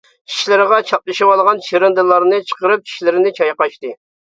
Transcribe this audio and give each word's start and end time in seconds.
چىشلىرىغا 0.31 0.79
چاپلىشىۋالغان 0.93 1.63
چىرىندىلارنى 1.69 2.43
چىقىرىپ 2.49 2.91
چىشلىرىنى 2.93 3.41
چايقاشتى. 3.41 3.99